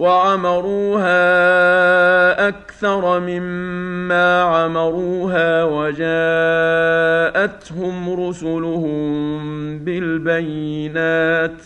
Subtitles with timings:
[0.00, 1.18] وعمروها
[2.48, 6.10] أكثر مما عمروها وجاءتهم
[8.28, 8.98] رسلهم
[9.78, 11.62] بالبينات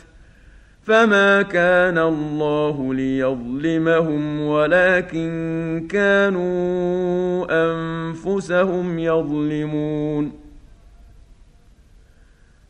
[0.83, 10.44] فما كان الله ليظلمهم ولكن كانوا أنفسهم يظلمون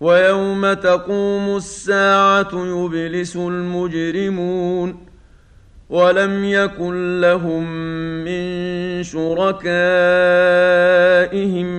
[0.00, 4.96] ويوم تقوم الساعة يبلس المجرمون
[5.90, 7.64] ولم يكن لهم
[8.24, 9.64] من شركائهم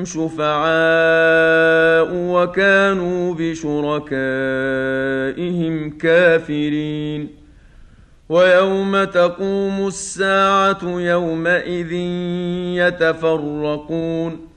[0.06, 4.14] شفعاء وكانوا بشركائهم
[5.98, 7.30] كافرين.
[8.30, 11.92] ويوم تقوم الساعة يومئذ
[12.78, 14.57] يتفرقون.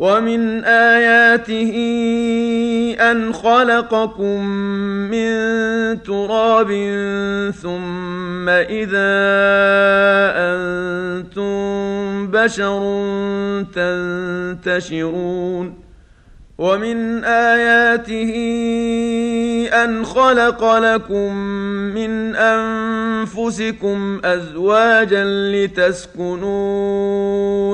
[0.00, 1.74] ومن اياته
[3.00, 4.46] ان خلقكم
[5.12, 5.32] من
[6.02, 6.68] تراب
[7.62, 9.12] ثم اذا
[10.56, 12.80] أنتم بشر
[14.64, 15.79] تنتشرون
[16.60, 18.32] ومن آياته
[19.84, 21.34] أن خلق لكم
[21.94, 26.56] من أنفسكم أزواجا لتسكنوا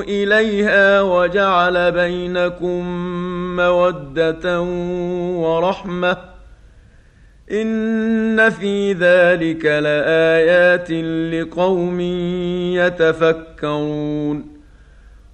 [0.02, 2.86] إليها وجعل بينكم
[3.56, 4.60] مودة
[5.40, 6.16] ورحمة
[7.52, 10.90] إن في ذلك لآيات
[11.34, 12.00] لقوم
[12.80, 14.55] يتفكرون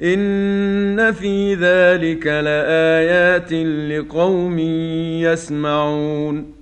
[0.00, 3.52] ان في ذلك لايات
[3.92, 4.58] لقوم
[5.18, 6.56] يسمعون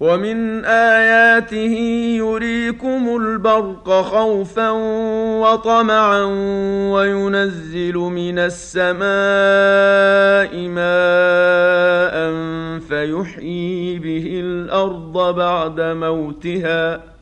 [0.00, 1.76] ومن اياته
[2.16, 4.70] يريكم البرق خوفا
[5.40, 6.22] وطمعا
[6.92, 9.08] وينزل من السماء
[10.68, 12.32] ماء
[12.80, 17.17] فيحيي به الأرض بعد موتها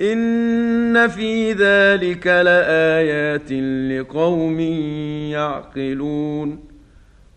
[0.00, 3.52] ان في ذلك لايات
[3.92, 4.60] لقوم
[5.30, 6.58] يعقلون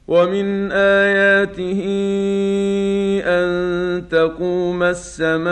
[0.08, 1.82] ومن اياته
[3.26, 5.52] ان تقوم السماء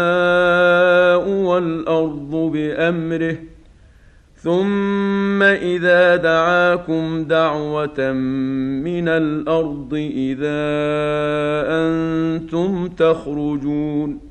[1.29, 3.37] والارض بامره
[4.35, 8.11] ثم اذا دعاكم دعوه
[8.83, 10.61] من الأرض اذا
[11.67, 14.30] أنتم تخرجون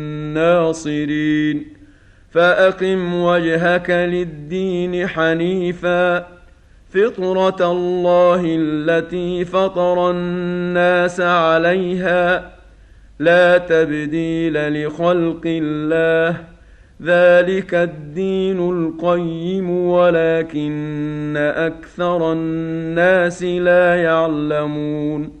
[0.33, 1.65] ناصرين
[2.31, 6.27] فأقم وجهك للدين حنيفا.
[6.93, 12.51] فطرة الله التي فطر الناس عليها.
[13.19, 16.37] لا تبديل لخلق الله.
[17.03, 25.40] ذلك الدين القيم ولكن أكثر الناس لا يعلمون.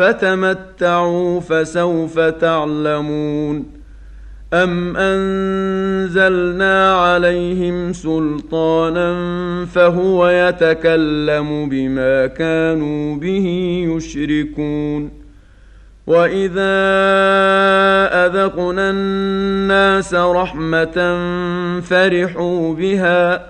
[0.00, 3.66] فتمتعوا فسوف تعلمون
[4.52, 9.16] أم أنزلنا عليهم سلطانا
[9.66, 13.46] فهو يتكلم بما كانوا به
[13.96, 15.10] يشركون
[16.06, 16.80] وإذا
[18.26, 21.18] أذقنا الناس رحمة
[21.80, 23.49] فرحوا بها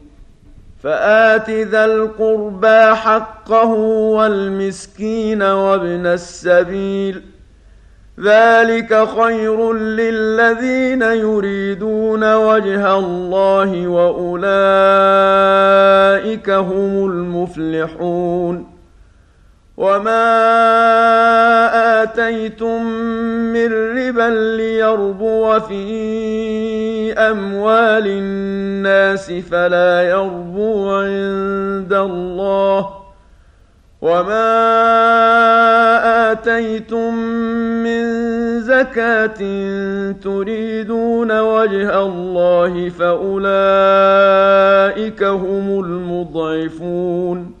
[0.83, 3.73] فآت ذا القربى حقه
[4.15, 7.21] والمسكين وابن السبيل.
[8.19, 14.49] ذلك خير للذين يريدون وجه الله وأولئك
[16.49, 18.71] هم المفلحون.
[19.77, 20.21] وما
[22.03, 22.83] آتيتم
[23.53, 25.83] من ربا ليربو في
[27.29, 32.89] أموال الناس فلا يربو عند الله
[34.01, 34.51] وما
[36.31, 37.13] آتيتم
[37.83, 38.01] من
[38.61, 39.41] زكاة
[40.23, 43.41] تريدون وجه الله فأولئك
[45.23, 47.60] هم المضعفون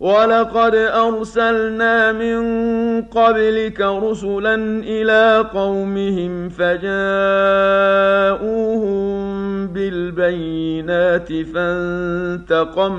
[0.00, 2.42] ولقد ارسلنا من
[3.02, 6.96] قبلك رسلا إلى قومهم فجاءوهم
[9.66, 12.96] بالبينات فانتقمنا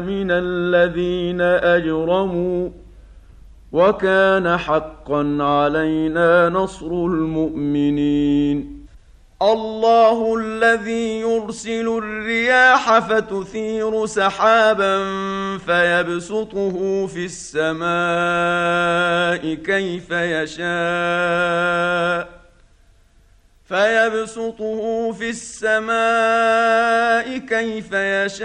[0.00, 2.68] من الذين اجرموا
[3.72, 8.79] وكان حقا علينا نصر المؤمنين
[9.42, 14.98] الله الذي يرسل الرياح فتثير سحابا
[15.58, 17.84] فيبسطه في السماء
[19.54, 20.60] كيف يشاء.
[23.64, 25.88] فيبسطه في السماء
[27.38, 28.42] كيف يشاء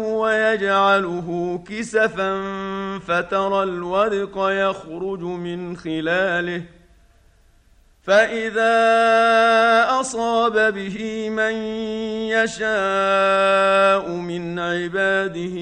[0.00, 2.40] ويجعله كسفا
[2.98, 6.77] فترى الودق يخرج من خلاله.
[8.02, 8.76] فإذا
[10.00, 11.54] أصاب به من
[12.32, 15.56] يشاء من عباده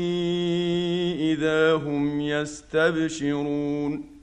[1.33, 4.17] إذا هم يستبشرون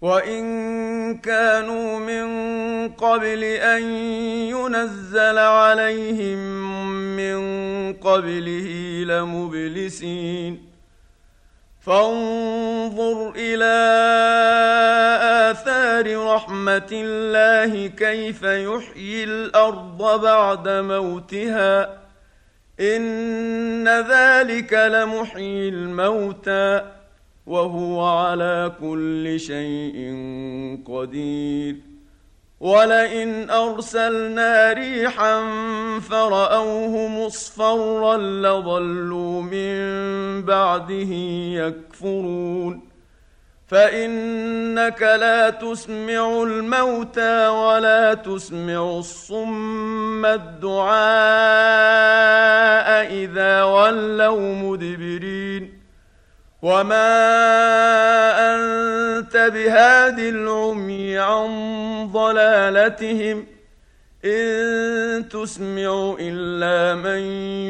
[0.00, 2.28] وإن كانوا من
[2.88, 3.82] قبل أن
[4.48, 6.38] ينزل عليهم
[7.16, 7.40] من
[7.92, 8.68] قبله
[9.06, 10.69] لمبلسين
[11.80, 13.76] فانظر إلى
[15.50, 22.00] آثار رحمة الله كيف يحيي الأرض بعد موتها.
[22.80, 26.82] إن ذلك لمحيي الموتى
[27.46, 29.98] وهو على كل شيء
[30.86, 31.89] قدير.
[32.60, 35.42] ولئن ارسلنا ريحا
[36.00, 39.76] فراوه مصفرا لظلوا من
[40.42, 41.12] بعده
[41.64, 42.90] يكفرون
[43.68, 50.90] فانك لا تسمع الموتى ولا تسمع الصم الدعاء
[53.12, 55.79] اذا ولوا مدبرين
[56.62, 57.10] وما
[58.54, 61.48] انت بهاد العمي عن
[62.12, 63.46] ضلالتهم
[64.24, 67.22] ان تسمع الا من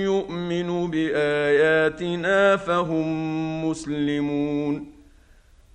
[0.03, 5.00] يؤمن باياتنا فهم مسلمون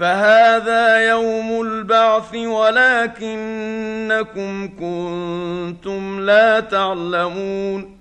[0.00, 3.28] فهذا يوم البعث ولكنكم
[4.68, 8.00] كنتم لا تعلمون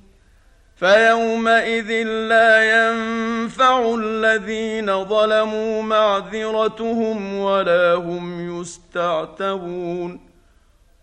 [0.75, 10.19] فيومئذ لا ينفع الذين ظلموا معذرتهم ولا هم يستعتبون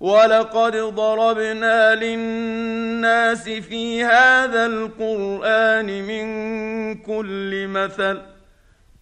[0.00, 6.26] ولقد ضربنا للناس في هذا القرآن من
[6.94, 8.35] كل مثل